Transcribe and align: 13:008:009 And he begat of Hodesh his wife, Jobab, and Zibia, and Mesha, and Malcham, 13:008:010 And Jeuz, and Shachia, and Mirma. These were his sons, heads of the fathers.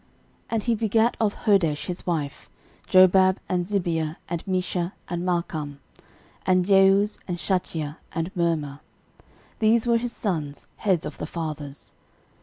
13:008:009 0.01 0.09
And 0.49 0.63
he 0.63 0.73
begat 0.73 1.17
of 1.19 1.35
Hodesh 1.35 1.85
his 1.85 2.07
wife, 2.07 2.49
Jobab, 2.89 3.37
and 3.47 3.67
Zibia, 3.67 4.15
and 4.27 4.43
Mesha, 4.47 4.93
and 5.07 5.21
Malcham, 5.21 5.77
13:008:010 5.77 5.77
And 6.47 6.65
Jeuz, 6.65 7.19
and 7.27 7.37
Shachia, 7.37 7.97
and 8.11 8.33
Mirma. 8.33 8.79
These 9.59 9.85
were 9.85 9.97
his 9.97 10.11
sons, 10.11 10.65
heads 10.77 11.05
of 11.05 11.19
the 11.19 11.27
fathers. 11.27 11.93